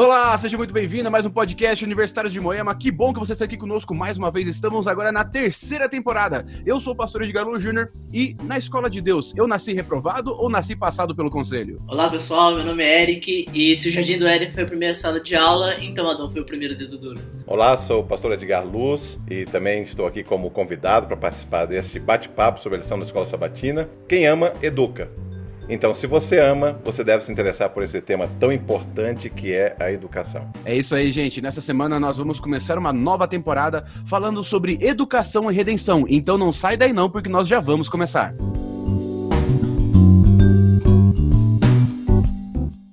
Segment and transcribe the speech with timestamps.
[0.00, 2.72] Olá, seja muito bem-vindo a mais um podcast Universitários de Moema.
[2.72, 4.46] Que bom que você está aqui conosco mais uma vez.
[4.46, 6.46] Estamos agora na terceira temporada.
[6.64, 10.48] Eu sou o pastor Edgar Júnior e na Escola de Deus, eu nasci reprovado ou
[10.48, 11.82] nasci passado pelo conselho?
[11.88, 12.54] Olá, pessoal.
[12.54, 15.34] Meu nome é Eric e se o Jardim do Éden foi a primeira sala de
[15.34, 17.20] aula, então Adão foi o primeiro dedo duro.
[17.44, 21.98] Olá, sou o pastor Edgar Luz e também estou aqui como convidado para participar deste
[21.98, 23.90] bate-papo sobre a lição da Escola Sabatina.
[24.06, 25.10] Quem ama, educa.
[25.68, 29.76] Então, se você ama, você deve se interessar por esse tema tão importante que é
[29.78, 30.48] a educação.
[30.64, 31.42] É isso aí, gente.
[31.42, 36.04] Nessa semana nós vamos começar uma nova temporada falando sobre educação e redenção.
[36.08, 38.34] Então não sai daí não, porque nós já vamos começar.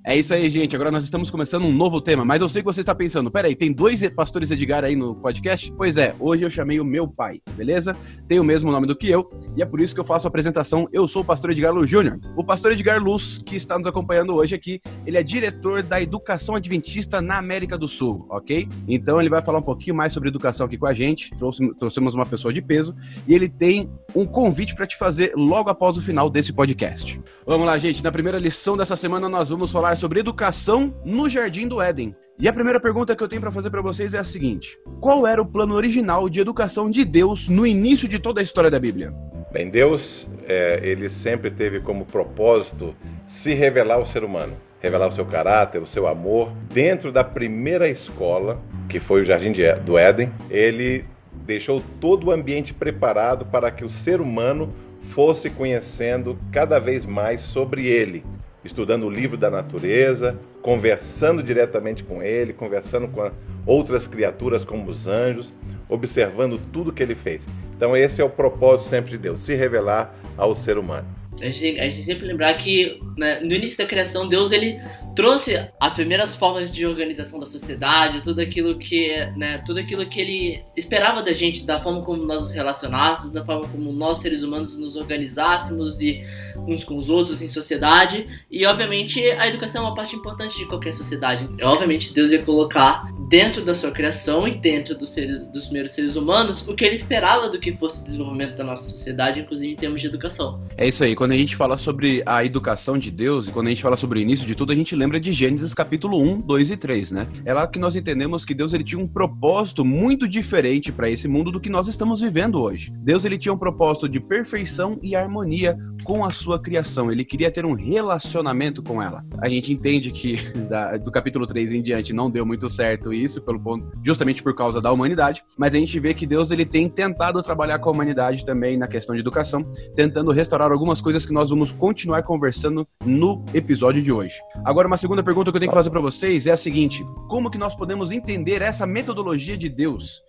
[0.08, 0.72] É isso aí, gente.
[0.76, 3.56] Agora nós estamos começando um novo tema, mas eu sei que você está pensando, peraí,
[3.56, 5.72] tem dois pastores Edgar aí no podcast?
[5.76, 7.96] Pois é, hoje eu chamei o meu pai, beleza?
[8.28, 10.28] Tem o mesmo nome do que eu, e é por isso que eu faço a
[10.28, 10.86] apresentação.
[10.92, 12.20] Eu sou o pastor Edgar Luz Júnior.
[12.36, 16.54] O pastor Edgar Luz, que está nos acompanhando hoje aqui, ele é diretor da Educação
[16.54, 18.68] Adventista na América do Sul, ok?
[18.86, 21.34] Então ele vai falar um pouquinho mais sobre educação aqui com a gente.
[21.36, 22.94] Trouxe, trouxemos uma pessoa de peso,
[23.26, 27.20] e ele tem um convite para te fazer logo após o final desse podcast.
[27.44, 28.04] Vamos lá, gente.
[28.04, 32.14] Na primeira lição dessa semana nós vamos falar sobre educação no Jardim do Éden.
[32.38, 35.26] E a primeira pergunta que eu tenho para fazer para vocês é a seguinte: Qual
[35.26, 38.78] era o plano original de educação de Deus no início de toda a história da
[38.78, 39.12] Bíblia?
[39.50, 42.94] Bem, Deus, é, ele sempre teve como propósito
[43.26, 46.52] se revelar ao ser humano, revelar o seu caráter, o seu amor.
[46.70, 49.52] Dentro da primeira escola, que foi o Jardim
[49.82, 56.38] do Éden, ele deixou todo o ambiente preparado para que o ser humano fosse conhecendo
[56.52, 58.24] cada vez mais sobre ele,
[58.66, 63.30] estudando o livro da natureza, conversando diretamente com ele, conversando com
[63.64, 65.54] outras criaturas como os anjos,
[65.88, 67.48] observando tudo que ele fez.
[67.76, 71.06] Então esse é o propósito sempre de Deus, se revelar ao ser humano.
[71.40, 74.80] A gente, a gente sempre lembrar que né, no início da criação Deus ele
[75.14, 80.18] trouxe as primeiras formas de organização da sociedade, tudo aquilo que né, tudo aquilo que
[80.18, 84.42] ele esperava da gente, da forma como nós nos relacionássemos, da forma como nós seres
[84.42, 86.24] humanos nos organizássemos e
[86.66, 88.26] uns com os outros em sociedade.
[88.50, 91.48] E obviamente a educação é uma parte importante de qualquer sociedade.
[91.62, 96.16] Obviamente Deus ia colocar dentro da sua criação e dentro dos, seres, dos primeiros seres
[96.16, 99.76] humanos o que ele esperava do que fosse o desenvolvimento da nossa sociedade, inclusive em
[99.76, 100.60] termos de educação.
[100.76, 101.14] É isso aí.
[101.14, 104.18] Quando a gente fala sobre a educação de Deus e quando a gente fala sobre
[104.18, 107.26] o início de tudo, a gente lembra de Gênesis capítulo 1, 2 e 3, né?
[107.44, 111.26] É lá que nós entendemos que Deus ele tinha um propósito muito diferente para esse
[111.26, 112.92] mundo do que nós estamos vivendo hoje.
[112.98, 117.10] Deus ele tinha um propósito de perfeição e harmonia com a sua criação.
[117.10, 119.24] Ele queria ter um relacionamento com ela.
[119.38, 120.36] A gente entende que
[120.70, 124.54] da, do capítulo 3 em diante não deu muito certo isso, pelo ponto, justamente por
[124.54, 127.92] causa da humanidade, mas a gente vê que Deus ele tem tentado trabalhar com a
[127.92, 129.64] humanidade também na questão de educação,
[129.96, 134.36] tentando restaurar algumas coisas que nós vamos continuar conversando no episódio de hoje.
[134.64, 137.50] Agora, uma segunda pergunta que eu tenho que fazer para vocês é a seguinte: como
[137.50, 140.22] que nós podemos entender essa metodologia de Deus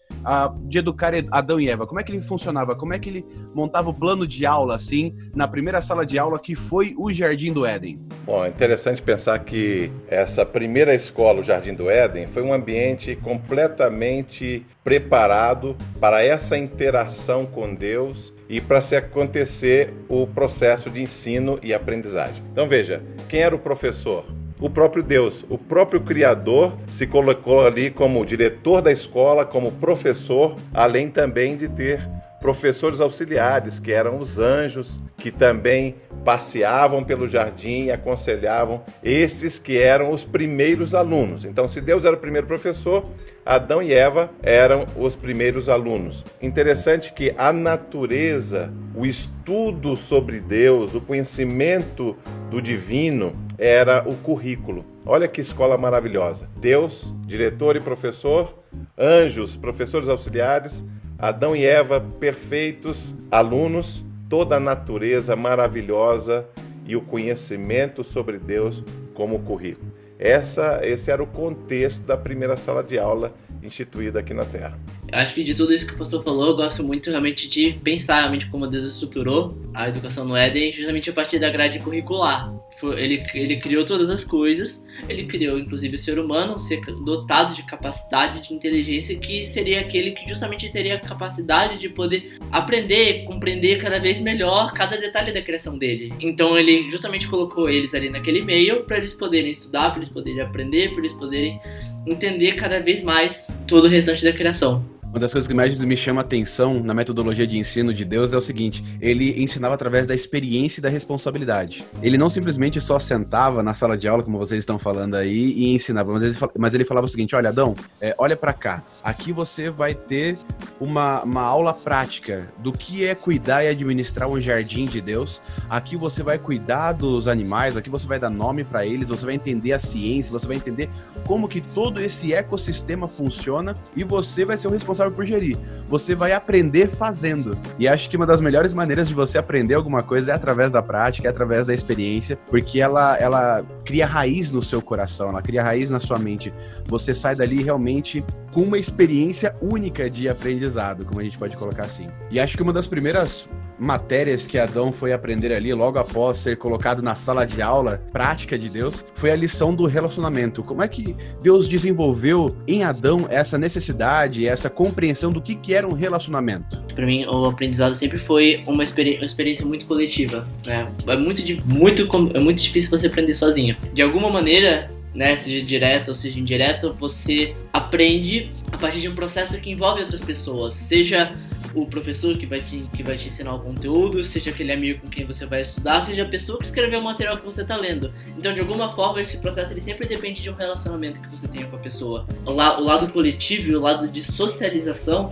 [0.65, 1.87] de educar Adão e Eva?
[1.87, 2.75] Como é que ele funcionava?
[2.75, 6.39] Como é que ele montava o plano de aula, assim, na primeira sala de aula
[6.39, 7.99] que foi o Jardim do Éden?
[8.25, 13.15] Bom, é interessante pensar que essa primeira escola, o Jardim do Éden, foi um ambiente
[13.15, 21.59] completamente preparado para essa interação com Deus e para se acontecer o processo de ensino
[21.61, 22.43] e aprendizagem.
[22.51, 24.25] Então veja, quem era o professor?
[24.59, 30.55] O próprio Deus, o próprio Criador, se colocou ali como diretor da escola, como professor,
[30.73, 32.07] além também de ter
[32.39, 39.77] professores auxiliares, que eram os anjos, que também passeavam pelo jardim e aconselhavam esses que
[39.77, 41.43] eram os primeiros alunos.
[41.43, 43.05] Então, se Deus era o primeiro professor,
[43.45, 46.23] Adão e Eva eram os primeiros alunos.
[46.41, 52.15] Interessante que a natureza, o estudo sobre Deus, o conhecimento
[52.49, 54.85] do divino era o currículo.
[55.05, 56.47] Olha que escola maravilhosa.
[56.57, 58.59] Deus, diretor e professor,
[58.97, 60.83] anjos, professores auxiliares,
[61.19, 66.47] Adão e Eva, perfeitos alunos, toda a natureza maravilhosa
[66.85, 68.83] e o conhecimento sobre Deus
[69.15, 69.91] como currículo.
[70.19, 73.33] Essa, esse era o contexto da primeira sala de aula
[73.63, 74.77] instituída aqui na Terra.
[75.11, 78.19] Acho que de tudo isso que o pastor falou, eu gosto muito realmente de pensar
[78.19, 82.53] realmente como Deus estruturou a educação no Éden, justamente a partir da grade curricular.
[82.83, 87.63] Ele, ele criou todas as coisas, ele criou inclusive o ser humano, ser dotado de
[87.63, 93.79] capacidade de inteligência, que seria aquele que justamente teria a capacidade de poder aprender, compreender
[93.81, 96.13] cada vez melhor cada detalhe da criação dele.
[96.19, 100.41] Então ele justamente colocou eles ali naquele meio para eles poderem estudar, para eles poderem
[100.41, 101.59] aprender, para eles poderem
[102.05, 104.96] entender cada vez mais todo o restante da criação.
[105.17, 108.37] Uma das coisas que mais me chama atenção na metodologia de ensino de Deus é
[108.37, 111.83] o seguinte: ele ensinava através da experiência e da responsabilidade.
[112.03, 115.73] Ele não simplesmente só sentava na sala de aula, como vocês estão falando aí, e
[115.73, 118.83] ensinava, mas ele, mas ele falava o seguinte: olha, Adão, é, olha para cá.
[119.03, 120.37] Aqui você vai ter
[120.79, 125.41] uma, uma aula prática do que é cuidar e administrar um jardim de Deus.
[125.67, 129.33] Aqui você vai cuidar dos animais, aqui você vai dar nome para eles, você vai
[129.33, 130.89] entender a ciência, você vai entender
[131.25, 135.57] como que todo esse ecossistema funciona e você vai ser o responsável responsável por gerir.
[135.89, 137.57] Você vai aprender fazendo.
[137.79, 140.81] E acho que uma das melhores maneiras de você aprender alguma coisa é através da
[140.81, 145.63] prática, é através da experiência, porque ela, ela cria raiz no seu coração, ela cria
[145.63, 146.53] raiz na sua mente.
[146.85, 151.83] Você sai dali realmente com uma experiência única de aprendizado, como a gente pode colocar
[151.83, 152.07] assim.
[152.29, 153.47] E acho que uma das primeiras
[153.79, 158.57] matérias que Adão foi aprender ali logo após ser colocado na sala de aula prática
[158.57, 160.63] de Deus foi a lição do relacionamento.
[160.63, 165.87] Como é que Deus desenvolveu em Adão essa necessidade, essa compreensão do que, que era
[165.87, 166.77] um relacionamento?
[166.93, 170.47] Para mim, o aprendizado sempre foi uma, experi uma experiência muito coletiva.
[170.65, 170.87] Né?
[171.07, 173.75] É, muito, muito, é muito difícil você aprender sozinho.
[173.93, 179.15] De alguma maneira, né, seja direto ou seja indireto, você aprende a partir de um
[179.15, 181.33] processo que envolve outras pessoas, seja
[181.81, 185.07] o professor que vai, te, que vai te ensinar o conteúdo, seja aquele amigo com
[185.07, 188.11] quem você vai estudar, seja a pessoa que escreveu o material que você está lendo.
[188.37, 191.65] Então, de alguma forma, esse processo ele sempre depende de um relacionamento que você tenha
[191.67, 192.25] com a pessoa.
[192.45, 195.31] O, la, o lado coletivo e o lado de socialização,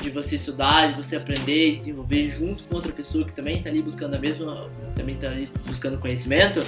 [0.00, 3.70] de você estudar, de você aprender e desenvolver junto com outra pessoa que também está
[3.70, 6.60] ali buscando a mesma, também está ali buscando conhecimento,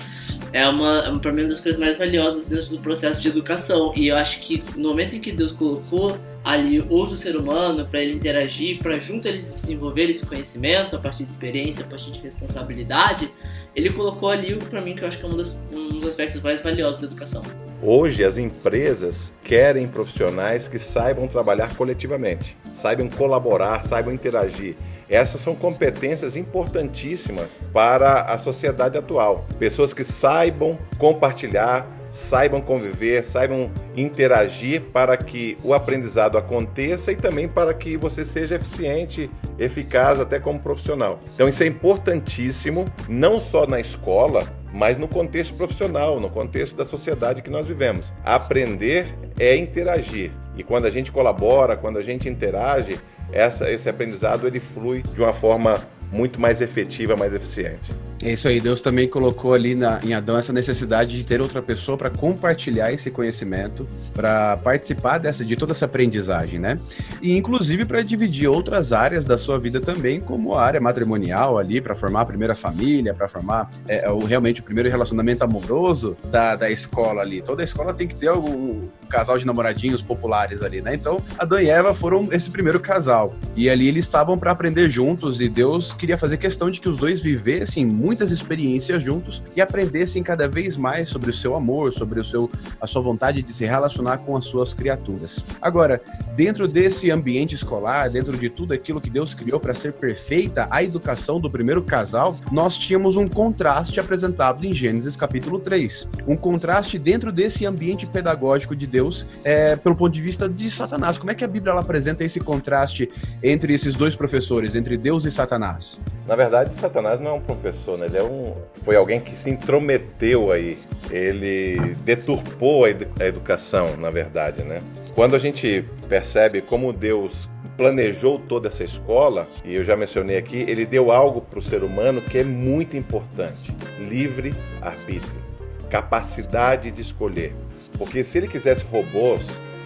[0.53, 3.93] é uma, é uma, uma das coisas mais valiosas dentro do processo de educação.
[3.95, 8.01] E eu acho que no momento em que Deus colocou ali outro ser humano para
[8.01, 12.21] ele interagir, para junto eles desenvolverem esse conhecimento a partir de experiência, a partir de
[12.21, 13.29] responsabilidade,
[13.75, 16.41] ele colocou ali o para mim que eu acho que é um um dos aspectos
[16.41, 17.43] mais valiosos da educação.
[17.83, 24.77] Hoje as empresas querem profissionais que saibam trabalhar coletivamente, saibam colaborar, saibam interagir.
[25.11, 29.45] Essas são competências importantíssimas para a sociedade atual.
[29.59, 31.87] Pessoas que saibam compartilhar,
[32.17, 38.57] saibam conviver, saibam interagir para que o aprendizado aconteça e também para que você seja
[38.57, 41.21] eficiente, eficaz até como profissional.
[41.35, 46.85] Então isso é importantíssimo, não só na escola, mas no contexto profissional, no contexto da
[46.85, 48.13] sociedade que nós vivemos.
[48.25, 50.31] Aprender é interagir.
[50.57, 52.99] E quando a gente colabora, quando a gente interage,
[53.31, 55.79] essa, esse aprendizado ele flui de uma forma
[56.11, 57.93] muito mais efetiva, mais eficiente.
[58.23, 61.61] É isso aí, Deus também colocou ali na, em Adão essa necessidade de ter outra
[61.61, 66.79] pessoa para compartilhar esse conhecimento, para participar dessa, de toda essa aprendizagem, né?
[67.21, 71.81] E inclusive para dividir outras áreas da sua vida também, como a área matrimonial ali,
[71.81, 76.57] para formar a primeira família, para formar é, o, realmente o primeiro relacionamento amoroso da,
[76.57, 77.43] da escola ali.
[77.43, 80.95] Toda escola tem que ter algum casal de namoradinhos populares ali, né?
[80.95, 83.35] Então, Adão e Eva foram esse primeiro casal.
[83.55, 86.97] E ali eles estavam para aprender juntos e Deus queria fazer questão de que os
[86.97, 92.21] dois vivessem muitas experiências juntos e aprendessem cada vez mais sobre o seu amor, sobre
[92.21, 92.49] o seu,
[92.81, 95.45] a sua vontade de se relacionar com as suas criaturas.
[95.61, 96.01] Agora,
[96.37, 100.85] dentro desse ambiente escolar, dentro de tudo aquilo que Deus criou para ser perfeita, a
[100.85, 106.07] educação do primeiro casal, nós tínhamos um contraste apresentado em Gênesis capítulo 3.
[106.29, 111.19] Um contraste dentro desse ambiente pedagógico de Deus, é, pelo ponto de vista de Satanás.
[111.19, 113.11] Como é que a Bíblia apresenta esse contraste
[113.43, 115.99] entre esses dois professores, entre Deus e Satanás?
[116.27, 118.07] Na verdade, Satanás não é um professor, né?
[118.07, 118.53] Ele é um,
[118.83, 120.77] foi alguém que se intrometeu aí.
[121.11, 124.83] Ele deturpou a, a educação, na verdade, né?
[125.15, 130.65] Quando a gente percebe como Deus planejou toda essa escola, e eu já mencionei aqui,
[130.67, 135.41] ele deu algo para o ser humano que é muito importante: livre arbítrio,
[135.89, 137.55] capacidade de escolher.
[137.97, 139.43] Porque se ele quisesse robôs,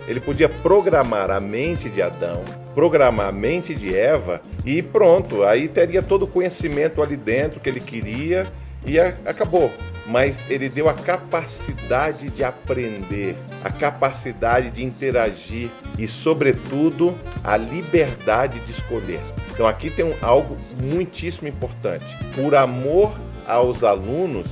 [0.09, 2.43] ele podia programar a mente de Adão,
[2.75, 7.69] programar a mente de Eva e pronto, aí teria todo o conhecimento ali dentro que
[7.69, 8.47] ele queria
[8.85, 9.71] e acabou.
[10.07, 18.59] Mas ele deu a capacidade de aprender, a capacidade de interagir e, sobretudo, a liberdade
[18.61, 19.21] de escolher.
[19.53, 22.07] Então, aqui tem um, algo muitíssimo importante.
[22.35, 23.13] Por amor
[23.47, 24.47] aos alunos,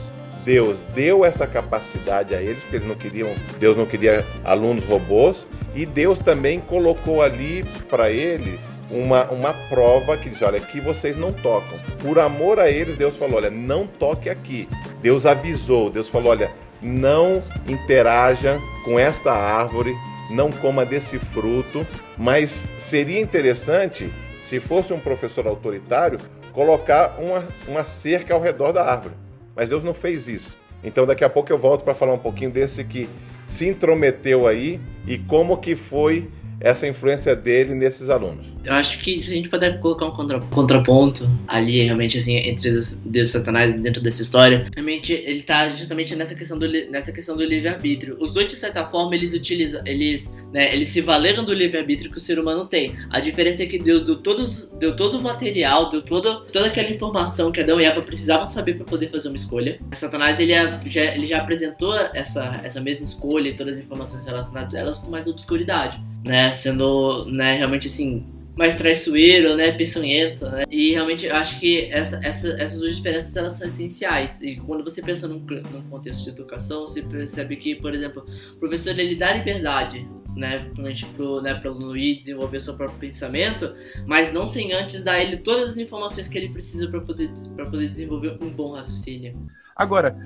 [0.44, 5.46] Deus deu essa capacidade a eles, porque eles não queriam, Deus não queria alunos robôs,
[5.74, 8.58] e Deus também colocou ali para eles
[8.90, 11.78] uma, uma prova que diz: olha, aqui vocês não tocam.
[12.02, 14.68] Por amor a eles, Deus falou: olha, não toque aqui.
[15.02, 19.94] Deus avisou, Deus falou: olha, não interaja com esta árvore,
[20.30, 24.10] não coma desse fruto, mas seria interessante,
[24.42, 26.18] se fosse um professor autoritário,
[26.52, 29.14] colocar uma, uma cerca ao redor da árvore.
[29.54, 30.56] Mas Deus não fez isso.
[30.82, 33.08] Então daqui a pouco eu volto para falar um pouquinho desse que
[33.46, 36.28] se intrometeu aí e como que foi
[36.60, 38.46] essa influência dele nesses alunos?
[38.68, 42.70] Eu acho que se a gente puder colocar um contra, contraponto ali, realmente, assim, entre
[42.70, 47.34] Deus e Satanás dentro dessa história, realmente ele tá justamente nessa questão do, nessa questão
[47.34, 48.18] do livre-arbítrio.
[48.20, 52.18] Os dois, de certa forma, eles utilizam, eles, né, eles se valeram do livre-arbítrio que
[52.18, 52.94] o ser humano tem.
[53.08, 56.90] A diferença é que Deus deu, todos, deu todo o material, deu todo, toda aquela
[56.90, 59.80] informação que Adão e Eva precisavam saber para poder fazer uma escolha.
[59.94, 60.52] Satanás, ele
[60.84, 64.98] já, ele já apresentou essa, essa mesma escolha e todas as informações relacionadas a elas
[64.98, 66.50] com mais obscuridade né?
[66.50, 68.24] Sendo, né, realmente assim,
[68.58, 70.64] mais traiçoeiro, né, peçonhento, né?
[70.68, 74.42] E realmente acho que essa, essa, essas duas diferenças elas são essenciais.
[74.42, 75.38] E quando você pensa num,
[75.72, 80.04] num contexto de educação, você percebe que, por exemplo, o professor ele dá liberdade
[80.36, 80.68] né,
[81.14, 83.72] pro, né, para o Luiz desenvolver seu próprio pensamento,
[84.04, 87.88] mas não sem antes dar ele todas as informações que ele precisa para poder, poder
[87.88, 89.38] desenvolver um bom raciocínio.
[89.80, 90.16] Agora,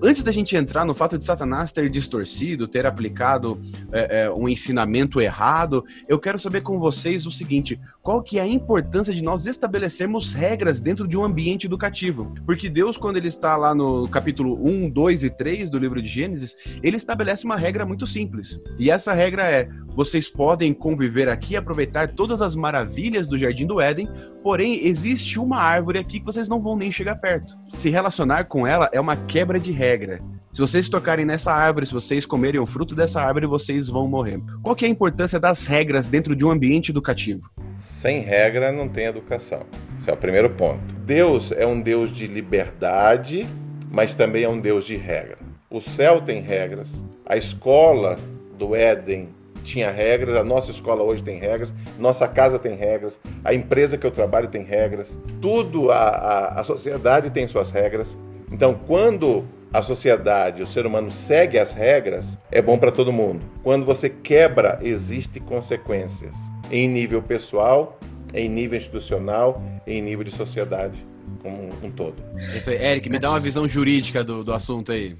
[0.00, 4.48] antes da gente entrar no fato de Satanás ter distorcido, ter aplicado é, é, um
[4.48, 9.20] ensinamento errado, eu quero saber com vocês o seguinte: qual que é a importância de
[9.20, 12.32] nós estabelecermos regras dentro de um ambiente educativo?
[12.46, 16.06] Porque Deus, quando ele está lá no capítulo 1, 2 e 3 do livro de
[16.06, 18.60] Gênesis, ele estabelece uma regra muito simples.
[18.78, 23.80] E essa regra é: vocês podem conviver aqui aproveitar todas as maravilhas do Jardim do
[23.80, 24.08] Éden,
[24.42, 27.58] porém existe uma árvore aqui que vocês não vão nem chegar perto.
[27.70, 30.20] Se relacionar com ela é uma quebra de regra.
[30.52, 34.40] Se vocês tocarem nessa árvore, se vocês comerem o fruto dessa árvore, vocês vão morrer.
[34.62, 37.48] Qual que é a importância das regras dentro de um ambiente educativo?
[37.76, 39.62] Sem regra não tem educação.
[39.98, 40.80] Esse é o primeiro ponto.
[41.04, 43.46] Deus é um Deus de liberdade,
[43.90, 45.38] mas também é um Deus de regra.
[45.70, 48.18] O céu tem regras, a escola
[48.58, 49.28] do Éden
[49.62, 54.06] tinha regras, a nossa escola hoje tem regras, nossa casa tem regras, a empresa que
[54.06, 58.18] eu trabalho tem regras, tudo, a, a, a sociedade tem suas regras.
[58.50, 63.40] Então, quando a sociedade, o ser humano segue as regras, é bom para todo mundo.
[63.62, 66.34] Quando você quebra, existem consequências
[66.70, 67.98] em nível pessoal,
[68.34, 71.09] em nível institucional, em nível de sociedade
[71.42, 72.14] como um todo.
[72.36, 72.76] É isso aí.
[72.76, 75.12] Eric, me dá uma visão jurídica do, do assunto aí.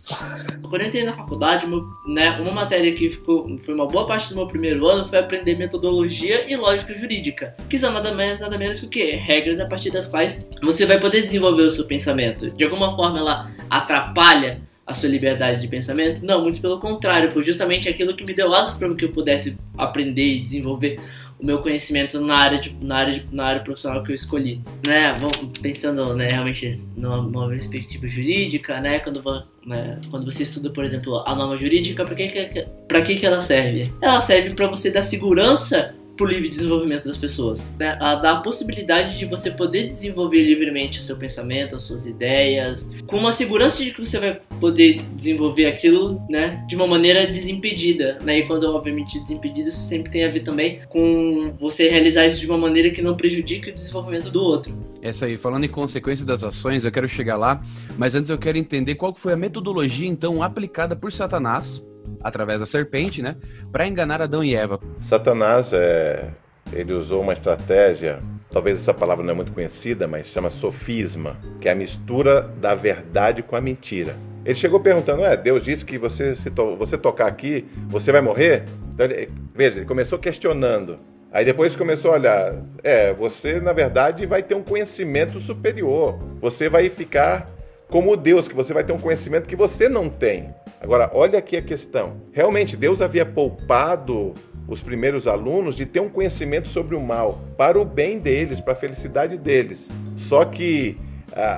[0.63, 4.29] Quando eu entrei na faculdade, meu, né, uma matéria que ficou, foi uma boa parte
[4.29, 8.57] do meu primeiro ano foi aprender metodologia e lógica jurídica, que são nada mais nada
[8.57, 9.17] menos que o quê?
[9.17, 12.51] Regras a partir das quais você vai poder desenvolver o seu pensamento.
[12.51, 16.25] De alguma forma ela atrapalha a sua liberdade de pensamento?
[16.25, 19.57] Não, muito pelo contrário, foi justamente aquilo que me deu asas para que eu pudesse
[19.79, 20.99] aprender e desenvolver
[21.41, 24.61] o meu conhecimento na área, de, na área, de, na área profissional que eu escolhi.
[24.87, 25.19] Né,
[25.63, 29.23] pensando né, realmente numa, perspectiva jurídica, né, quando,
[29.65, 32.67] né, quando você estuda, por exemplo, a norma jurídica, para que, que,
[33.03, 33.93] que, que ela serve?
[34.01, 37.75] Ela serve para você dar segurança pro livre desenvolvimento das pessoas.
[37.79, 37.97] Né?
[37.99, 42.91] Ela dá a possibilidade de você poder desenvolver livremente o seu pensamento, as suas ideias,
[43.07, 48.19] com uma segurança de que você vai poder desenvolver aquilo né, de uma maneira desimpedida.
[48.23, 48.41] Né?
[48.41, 52.47] E quando, obviamente, desimpedida, isso sempre tem a ver também com você realizar isso de
[52.47, 54.79] uma maneira que não prejudique o desenvolvimento do outro.
[55.01, 55.39] É isso aí.
[55.39, 57.63] Falando em consequência das ações, eu quero chegar lá,
[57.97, 61.83] mas antes eu quero entender qual foi a metodologia, então, aplicada por Satanás
[62.23, 63.37] através da serpente, né,
[63.73, 64.81] para enganar Adão e Eva.
[65.01, 66.29] Satanás é,
[66.73, 71.69] ele usou uma estratégia, talvez essa palavra não é muito conhecida, mas chama sofisma, que
[71.69, 74.17] é a mistura da verdade com a mentira.
[74.45, 78.21] Ele chegou perguntando: "É, Deus disse que você se to você tocar aqui, você vai
[78.21, 80.99] morrer?" Então, ele, veja, ele começou questionando.
[81.33, 86.19] Aí depois começou a olhar, é, você na verdade vai ter um conhecimento superior.
[86.41, 87.49] Você vai ficar
[87.89, 90.53] como Deus, que você vai ter um conhecimento que você não tem.
[90.81, 92.17] Agora, olha aqui a questão.
[92.33, 94.33] Realmente, Deus havia poupado
[94.67, 98.73] os primeiros alunos de ter um conhecimento sobre o mal, para o bem deles, para
[98.73, 99.91] a felicidade deles.
[100.17, 100.97] Só que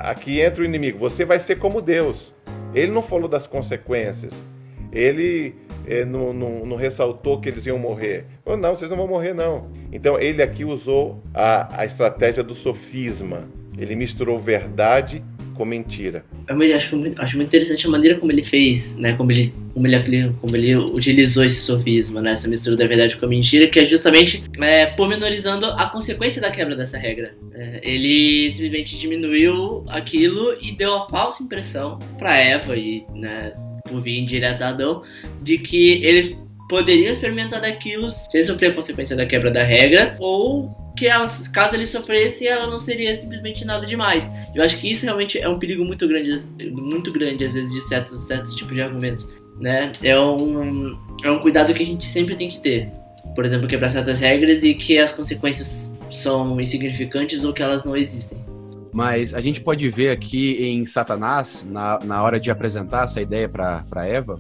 [0.03, 0.99] aqui entra o inimigo.
[0.99, 2.35] Você vai ser como Deus.
[2.75, 4.43] Ele não falou das consequências.
[4.91, 5.55] Ele
[5.87, 8.27] é, não, não, não, ressaltou que eles iam morrer.
[8.45, 9.69] Falou, não, vocês não vão morrer, não.
[9.91, 13.49] Então ele aqui usou a, a estratégia do sofisma.
[13.77, 15.25] Ele misturou verdade
[15.63, 16.25] com mentira.
[16.49, 19.13] Eu acho, acho muito interessante a maneira como ele fez, né?
[19.13, 22.33] Como ele, como ele, como ele utilizou esse sofisma, né?
[22.33, 26.51] Essa mistura da verdade com a mentira, que é justamente é, pormenorizando a consequência da
[26.51, 27.35] quebra dessa regra.
[27.55, 33.53] É, ele simplesmente diminuiu aquilo e deu a falsa impressão para Eva e, né,
[33.89, 35.03] por vir indireta a Adão,
[35.41, 36.37] de que eles
[36.69, 41.75] poderiam experimentar daquilo sem sofrer a consequência da quebra da regra, ou que ela, caso
[41.75, 44.29] ele sofresse, ela não seria simplesmente nada demais.
[44.55, 47.81] Eu acho que isso realmente é um perigo muito grande, muito grande às vezes de
[47.83, 49.93] certos, certos tipos de argumentos, né?
[50.03, 52.91] É um, é um cuidado que a gente sempre tem que ter.
[53.35, 57.97] Por exemplo, quebrar certas regras e que as consequências são insignificantes ou que elas não
[57.97, 58.39] existem.
[58.93, 63.49] Mas a gente pode ver aqui em Satanás, na, na hora de apresentar essa ideia
[63.49, 64.39] para Eva,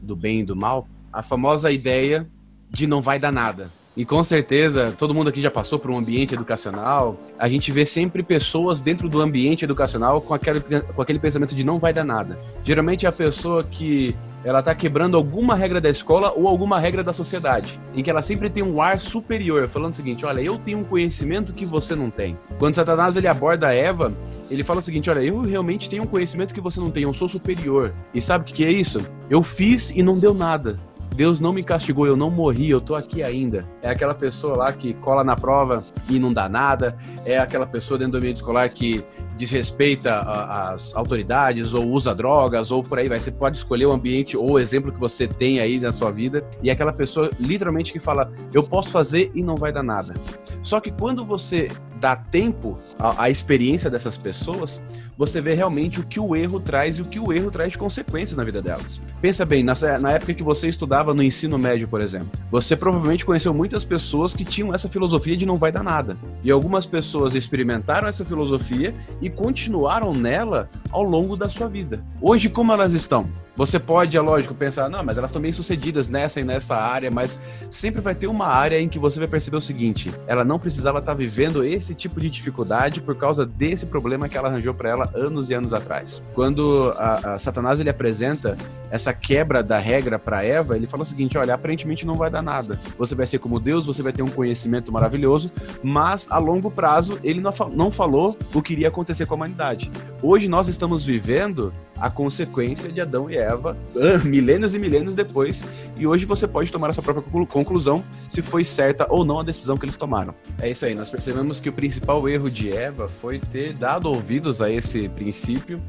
[0.00, 2.24] do bem e do mal, a famosa ideia
[2.70, 3.72] de não vai dar nada.
[3.98, 7.18] E com certeza, todo mundo aqui já passou por um ambiente educacional.
[7.36, 11.64] A gente vê sempre pessoas dentro do ambiente educacional com aquele, com aquele pensamento de
[11.64, 12.38] não vai dar nada.
[12.62, 14.14] Geralmente é a pessoa que
[14.44, 18.22] ela está quebrando alguma regra da escola ou alguma regra da sociedade, em que ela
[18.22, 21.96] sempre tem um ar superior, falando o seguinte: olha, eu tenho um conhecimento que você
[21.96, 22.38] não tem.
[22.56, 24.12] Quando Satanás ele aborda Eva,
[24.48, 27.12] ele fala o seguinte: olha, eu realmente tenho um conhecimento que você não tem, eu
[27.12, 27.92] sou superior.
[28.14, 29.10] E sabe o que, que é isso?
[29.28, 30.76] Eu fiz e não deu nada.
[31.18, 33.66] Deus não me castigou, eu não morri, eu tô aqui ainda.
[33.82, 36.96] É aquela pessoa lá que cola na prova e não dá nada.
[37.24, 39.04] É aquela pessoa dentro do ambiente escolar que
[39.36, 43.18] desrespeita as autoridades ou usa drogas ou por aí vai.
[43.18, 46.46] Você pode escolher o ambiente ou o exemplo que você tem aí na sua vida
[46.62, 50.14] e é aquela pessoa literalmente que fala: eu posso fazer e não vai dar nada.
[50.62, 51.66] Só que quando você
[51.98, 54.80] dá tempo à, à experiência dessas pessoas,
[55.18, 57.78] você vê realmente o que o erro traz e o que o erro traz de
[57.78, 59.00] consequências na vida delas.
[59.20, 63.26] Pensa bem, na, na, época que você estudava no ensino médio, por exemplo, você provavelmente
[63.26, 66.16] conheceu muitas pessoas que tinham essa filosofia de não vai dar nada.
[66.44, 72.00] E algumas pessoas experimentaram essa filosofia e continuaram nela ao longo da sua vida.
[72.22, 73.28] Hoje, como elas estão?
[73.58, 77.10] Você pode, é lógico, pensar, não, mas elas estão bem sucedidas nessa e nessa área,
[77.10, 77.40] mas
[77.72, 81.00] sempre vai ter uma área em que você vai perceber o seguinte: ela não precisava
[81.00, 85.07] estar vivendo esse tipo de dificuldade por causa desse problema que ela arranjou para ela
[85.14, 86.22] anos e anos atrás.
[86.34, 88.56] Quando a, a Satanás ele apresenta
[88.90, 92.42] essa quebra da regra para Eva, ele fala o seguinte: olha, aparentemente não vai dar
[92.42, 92.78] nada.
[92.98, 95.50] Você vai ser como Deus, você vai ter um conhecimento maravilhoso,
[95.82, 99.90] mas a longo prazo ele não, não falou o que iria acontecer com a humanidade.
[100.22, 103.76] Hoje nós estamos vivendo a consequência de Adão e Eva
[104.24, 105.64] milênios e milênios depois.
[105.96, 109.42] E hoje você pode tomar a sua própria conclusão se foi certa ou não a
[109.42, 110.34] decisão que eles tomaram.
[110.60, 114.62] É isso aí, nós percebemos que o principal erro de Eva foi ter dado ouvidos
[114.62, 115.80] a esse princípio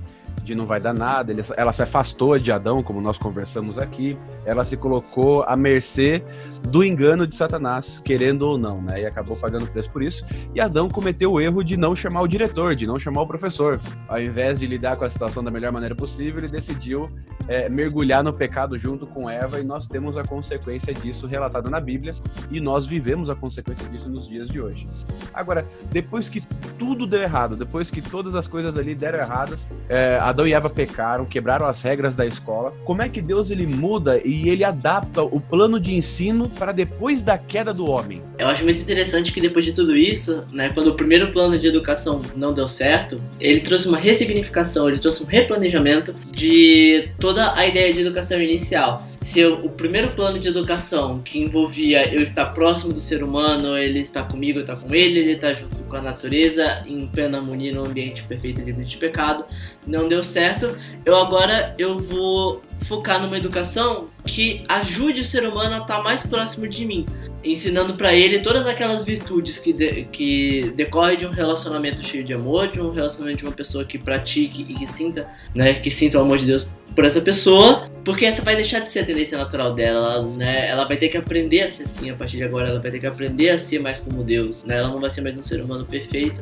[0.43, 1.34] de não vai dar nada.
[1.55, 4.17] ela se afastou de Adão, como nós conversamos aqui.
[4.46, 6.24] Ela se colocou à mercê
[6.63, 9.01] do engano de Satanás, querendo ou não, né?
[9.01, 10.25] E acabou pagando o preço por isso.
[10.53, 13.79] E Adão cometeu o erro de não chamar o diretor, de não chamar o professor.
[14.08, 17.08] Ao invés de lidar com a situação da melhor maneira possível, ele decidiu
[17.48, 21.80] é, mergulhar no pecado junto com Eva e nós temos a consequência disso relatada na
[21.80, 22.13] Bíblia
[22.52, 24.88] e nós vivemos a consequência disso nos dias de hoje.
[25.34, 26.41] Agora, depois que
[26.78, 30.70] tudo deu errado, depois que todas as coisas ali deram erradas, é, Adão e Eva
[30.70, 32.74] pecaram, quebraram as regras da escola.
[32.86, 37.24] Como é que Deus ele muda e ele adapta o plano de ensino para depois
[37.24, 38.22] da queda do homem?
[38.38, 41.68] Eu acho muito interessante que depois de tudo isso, né, quando o primeiro plano de
[41.68, 47.68] educação não deu certo, ele trouxe uma ressignificação, ele trouxe um replanejamento de toda a
[47.68, 52.45] ideia de educação inicial se eu, o primeiro plano de educação que envolvia eu estar
[52.47, 56.01] próximo do ser humano, ele está comigo, eu com ele, ele está junto com a
[56.01, 59.43] natureza, em plena harmonia, no ambiente perfeito livre de pecado,
[59.86, 60.77] não deu certo.
[61.05, 66.25] Eu agora eu vou focar numa educação que ajude o ser humano a estar mais
[66.25, 67.05] próximo de mim,
[67.43, 72.34] ensinando para ele todas aquelas virtudes que, de, que decorrem de um relacionamento cheio de
[72.34, 76.17] amor, de um relacionamento de uma pessoa que pratique e que sinta, né, que sinta
[76.17, 79.38] o amor de Deus por essa pessoa, porque essa vai deixar de ser a tendência
[79.38, 80.67] natural dela, né?
[80.67, 82.99] Ela vai ter que aprender a ser assim a partir de agora, ela vai ter
[82.99, 84.77] que aprender a ser mais como Deus, né?
[84.77, 86.41] Ela não vai ser mais um ser humano perfeito,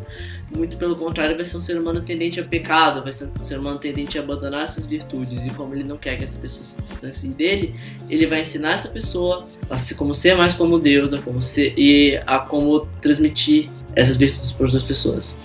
[0.56, 3.60] muito pelo contrário, vai ser um ser humano tendente a pecado, vai ser um ser
[3.60, 6.76] humano tendente a abandonar essas virtudes, e como ele não quer que essa pessoa se
[6.82, 7.76] distancie dele,
[8.10, 11.74] ele vai ensinar essa pessoa a ser, como ser mais como Deus, a como ser,
[11.78, 15.40] e a como transmitir essas virtudes para outras pessoas.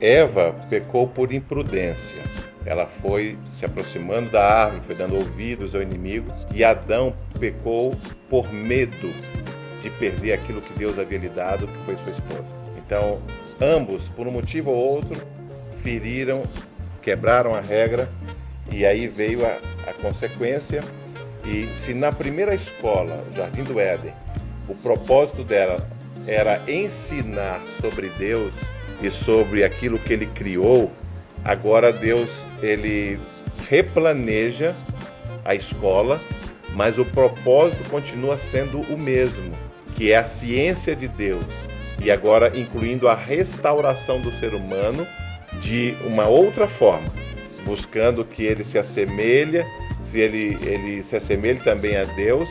[0.00, 2.22] Eva pecou por imprudência
[2.68, 7.96] ela foi se aproximando da árvore, foi dando ouvidos ao inimigo, e Adão pecou
[8.28, 9.10] por medo
[9.82, 12.54] de perder aquilo que Deus havia lhe dado, que foi sua esposa.
[12.76, 13.22] Então,
[13.58, 15.16] ambos, por um motivo ou outro,
[15.82, 16.42] feriram,
[17.00, 18.06] quebraram a regra,
[18.70, 20.82] e aí veio a, a consequência.
[21.46, 24.12] E se na primeira escola, o Jardim do Éden,
[24.68, 25.88] o propósito dela
[26.26, 28.52] era ensinar sobre Deus
[29.00, 30.92] e sobre aquilo que ele criou,
[31.48, 33.18] Agora Deus ele
[33.70, 34.76] replaneja
[35.42, 36.20] a escola,
[36.74, 39.56] mas o propósito continua sendo o mesmo,
[39.96, 41.42] que é a ciência de Deus.
[42.04, 45.06] E agora incluindo a restauração do ser humano
[45.58, 47.08] de uma outra forma,
[47.64, 49.64] buscando que ele se assemelhe,
[50.02, 52.46] se ele, ele se assemelhe também a Deus,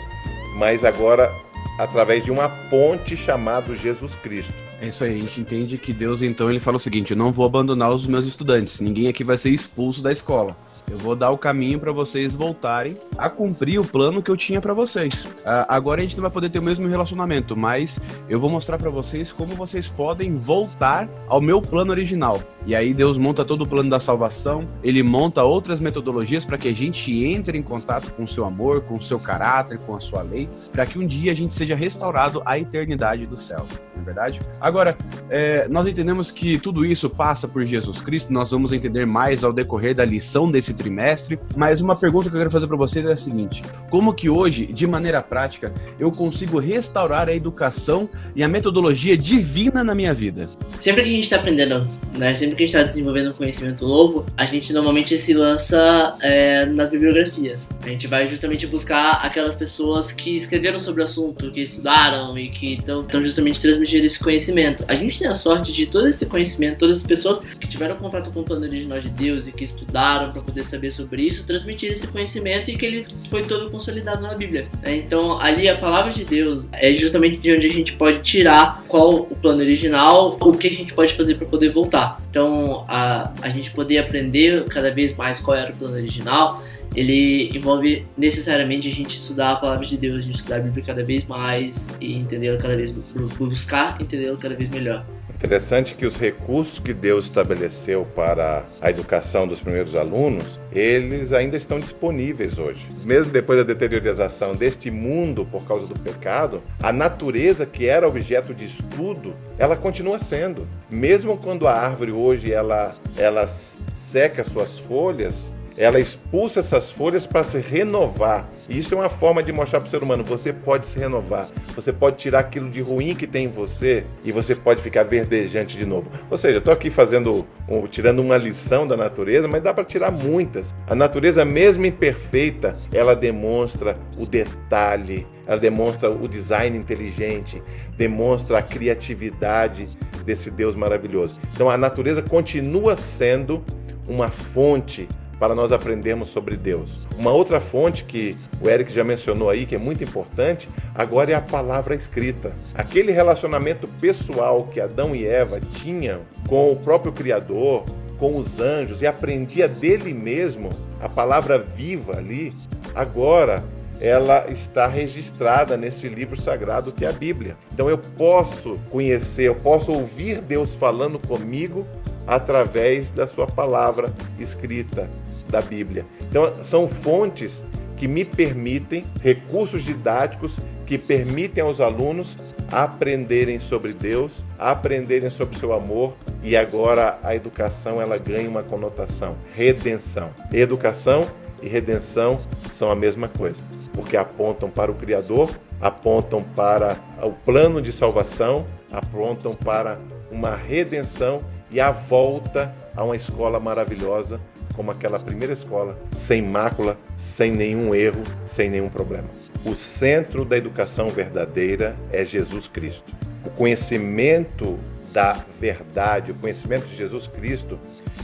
[0.55, 1.31] mas agora
[1.77, 4.66] através de uma ponte chamada Jesus Cristo.
[4.79, 7.31] É isso aí, a gente entende que Deus então ele fala o seguinte: eu não
[7.31, 10.55] vou abandonar os meus estudantes, ninguém aqui vai ser expulso da escola.
[10.89, 14.61] Eu vou dar o caminho para vocês voltarem a cumprir o plano que eu tinha
[14.61, 15.25] para vocês.
[15.25, 18.77] Uh, agora a gente não vai poder ter o mesmo relacionamento, mas eu vou mostrar
[18.77, 22.39] para vocês como vocês podem voltar ao meu plano original.
[22.65, 26.67] E aí Deus monta todo o plano da salvação, ele monta outras metodologias para que
[26.67, 29.99] a gente entre em contato com o seu amor, com o seu caráter, com a
[29.99, 33.65] sua lei, para que um dia a gente seja restaurado à eternidade do céu.
[33.95, 34.41] Não é verdade?
[34.59, 34.97] Agora,
[35.29, 39.53] é, nós entendemos que tudo isso passa por Jesus Cristo, nós vamos entender mais ao
[39.53, 43.13] decorrer da lição desse trimestre, mas uma pergunta que eu quero fazer para vocês é
[43.13, 48.47] a seguinte: como que hoje, de maneira prática, eu consigo restaurar a educação e a
[48.47, 50.49] metodologia divina na minha vida?
[50.77, 52.33] Sempre que a gente está aprendendo, né?
[52.35, 56.65] Sempre que a gente está desenvolvendo um conhecimento novo, a gente normalmente se lança é,
[56.65, 57.69] nas bibliografias.
[57.83, 62.49] A gente vai justamente buscar aquelas pessoas que escreveram sobre o assunto, que estudaram e
[62.49, 64.83] que estão justamente transmitindo esse conhecimento.
[64.87, 68.31] A gente tem a sorte de todo esse conhecimento, todas as pessoas que tiveram contato
[68.31, 71.91] com o plano original de Deus e que estudaram para poder saber sobre isso, transmitir
[71.91, 74.67] esse conhecimento e que ele foi todo consolidado na Bíblia.
[74.83, 74.95] Né?
[74.95, 79.15] Então, ali a palavra de Deus é justamente de onde a gente pode tirar qual
[79.15, 82.21] o plano original, o que a gente pode fazer para poder voltar.
[82.29, 86.61] Então, a, a gente poder aprender cada vez mais qual era o plano original,
[86.95, 90.83] ele envolve necessariamente a gente estudar a palavra de Deus, a gente estudar a Bíblia
[90.85, 95.05] cada vez mais e entendê-la cada vez buscar entendê-la cada vez melhor.
[95.37, 101.55] Interessante que os recursos que Deus estabeleceu para a educação dos primeiros alunos, eles ainda
[101.55, 102.87] estão disponíveis hoje.
[103.05, 108.51] Mesmo depois da deteriorização deste mundo por causa do pecado, a natureza que era objeto
[108.51, 110.67] de estudo, ela continua sendo.
[110.89, 117.43] Mesmo quando a árvore hoje ela, ela seca suas folhas, ela expulsa essas folhas para
[117.43, 118.49] se renovar.
[118.67, 121.47] E isso é uma forma de mostrar para o ser humano: você pode se renovar,
[121.75, 125.77] você pode tirar aquilo de ruim que tem em você e você pode ficar verdejante
[125.77, 126.09] de novo.
[126.29, 130.11] Ou seja, estou aqui fazendo, um, tirando uma lição da natureza, mas dá para tirar
[130.11, 130.73] muitas.
[130.87, 137.61] A natureza, mesmo imperfeita, ela demonstra o detalhe, ela demonstra o design inteligente,
[137.95, 139.87] demonstra a criatividade
[140.25, 141.39] desse Deus maravilhoso.
[141.53, 143.63] Então a natureza continua sendo
[144.07, 145.07] uma fonte
[145.39, 147.07] para nós aprendermos sobre Deus.
[147.17, 151.35] Uma outra fonte que o Eric já mencionou aí, que é muito importante, agora é
[151.35, 152.53] a palavra escrita.
[152.73, 157.85] Aquele relacionamento pessoal que Adão e Eva tinham com o próprio Criador,
[158.17, 160.69] com os anjos e aprendia dele mesmo,
[160.99, 162.51] a palavra viva ali,
[162.95, 163.63] agora
[163.99, 167.57] ela está registrada neste livro sagrado que é a Bíblia.
[167.73, 171.85] Então eu posso conhecer, eu posso ouvir Deus falando comigo
[172.25, 175.09] através da sua palavra escrita
[175.49, 176.05] da Bíblia.
[176.29, 177.63] Então, são fontes
[177.97, 182.37] que me permitem, recursos didáticos que permitem aos alunos
[182.71, 189.35] aprenderem sobre Deus, aprenderem sobre seu amor e agora a educação ela ganha uma conotação,
[189.55, 190.29] redenção.
[190.53, 191.27] Educação
[191.61, 192.39] e redenção
[192.71, 193.61] são a mesma coisa,
[193.93, 195.49] porque apontam para o Criador,
[195.81, 199.97] apontam para o plano de salvação, apontam para
[200.31, 204.39] uma redenção e a volta a uma escola maravilhosa
[204.77, 209.27] como aquela primeira escola, sem mácula, sem nenhum erro, sem nenhum problema.
[209.65, 213.11] O centro da educação verdadeira é Jesus Cristo.
[213.43, 214.77] O conhecimento
[215.11, 217.79] da verdade, o conhecimento de Jesus Cristo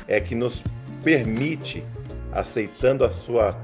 [0.07, 0.63] é que nos
[1.03, 1.83] permite,
[2.31, 3.57] aceitando a sua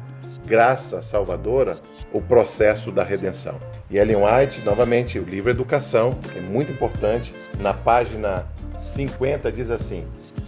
[0.48, 1.78] graça salvadora,
[2.12, 3.60] o processo da redenção.
[3.90, 8.48] E Ellen White, novamente, o livro Educação, é muito importante, na página
[8.82, 10.08] 50 diz assim: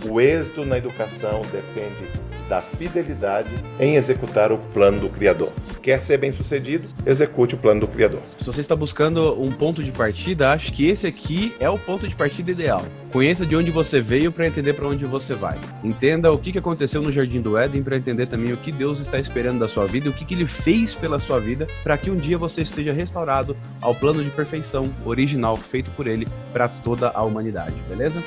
[0.09, 5.53] o êxito na educação depende da fidelidade em executar o plano do Criador.
[5.81, 6.85] Quer ser bem sucedido?
[7.05, 8.19] Execute o plano do Criador.
[8.37, 12.05] Se você está buscando um ponto de partida, acho que esse aqui é o ponto
[12.05, 12.83] de partida ideal.
[13.09, 15.57] Conheça de onde você veio para entender para onde você vai.
[15.81, 19.17] Entenda o que aconteceu no Jardim do Éden para entender também o que Deus está
[19.17, 22.17] esperando da sua vida e o que Ele fez pela sua vida para que um
[22.17, 27.21] dia você esteja restaurado ao plano de perfeição original feito por Ele para toda a
[27.23, 28.21] humanidade, beleza?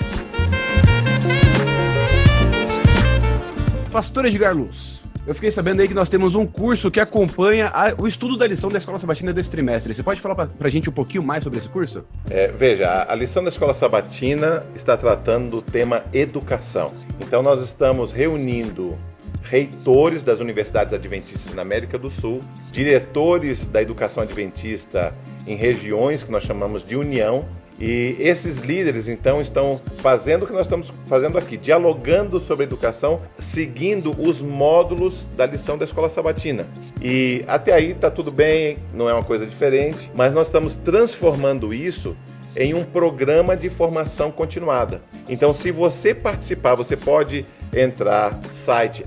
[3.94, 7.94] Pastor Edgar Luz, eu fiquei sabendo aí que nós temos um curso que acompanha a,
[7.96, 9.94] o estudo da lição da Escola Sabatina desse trimestre.
[9.94, 12.04] Você pode falar pra, pra gente um pouquinho mais sobre esse curso?
[12.28, 16.90] É, veja, a, a lição da Escola Sabatina está tratando do tema educação.
[17.20, 18.98] Então nós estamos reunindo
[19.44, 25.14] reitores das universidades adventistas na América do Sul, diretores da educação adventista
[25.46, 27.44] em regiões que nós chamamos de união
[27.80, 33.20] e esses líderes, então, estão fazendo o que nós estamos fazendo aqui, dialogando sobre educação,
[33.38, 36.66] seguindo os módulos da lição da escola sabatina.
[37.02, 41.74] E até aí está tudo bem, não é uma coisa diferente, mas nós estamos transformando
[41.74, 42.16] isso
[42.56, 45.02] em um programa de formação continuada.
[45.28, 49.04] Então, se você participar, você pode entrar no site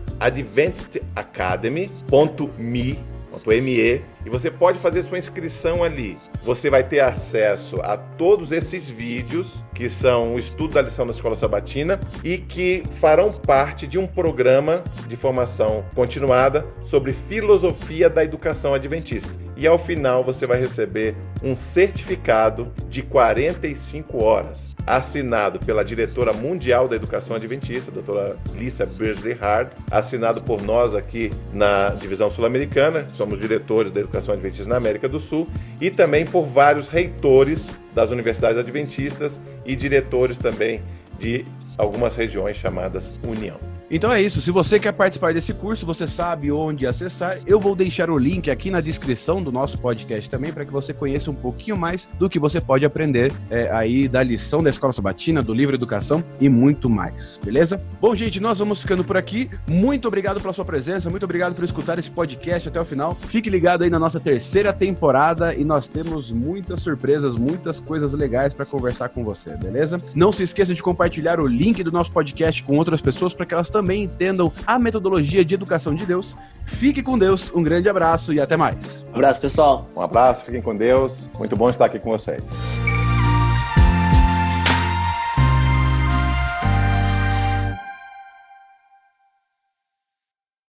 [3.37, 6.17] adventistacademy.me e você pode fazer sua inscrição ali.
[6.43, 11.11] Você vai ter acesso a todos esses vídeos que são o estudo da lição da
[11.11, 18.23] escola sabatina e que farão parte de um programa de formação continuada sobre filosofia da
[18.23, 19.33] educação adventista.
[19.55, 26.87] E ao final você vai receber um certificado de 45 horas assinado pela diretora mundial
[26.87, 33.37] da educação adventista, doutora Lisa Beardsley Hard, assinado por nós aqui na divisão sul-americana, somos
[33.37, 35.45] diretores da educação adventista na América do Sul,
[35.81, 40.81] e também por vários reitores das universidades adventistas e diretores também
[41.19, 41.45] de
[41.77, 43.57] algumas regiões chamadas União.
[43.89, 44.41] Então é isso.
[44.41, 47.39] Se você quer participar desse curso, você sabe onde acessar.
[47.45, 50.93] Eu vou deixar o link aqui na descrição do nosso podcast também para que você
[50.93, 54.91] conheça um pouquinho mais do que você pode aprender é, aí da lição da Escola
[54.91, 57.39] Sabatina, do livro Educação e muito mais.
[57.41, 57.81] Beleza?
[58.01, 59.49] Bom, gente, nós vamos ficando por aqui.
[59.65, 63.15] Muito obrigado pela sua presença, muito obrigado por escutar esse podcast até o final.
[63.15, 68.53] Fique ligado aí na nossa terceira temporada e nós temos muitas surpresas, muitas coisas legais
[68.53, 70.01] para conversar com você, beleza?
[70.13, 73.53] Não se esqueça de compartilhar o link do nosso podcast com outras pessoas para que
[73.53, 76.35] elas também entendam a metodologia de educação de Deus.
[76.65, 79.05] Fique com Deus, um grande abraço e até mais.
[79.11, 79.89] Um abraço, pessoal.
[79.95, 81.29] Um abraço, fiquem com Deus.
[81.37, 82.43] Muito bom estar aqui com vocês.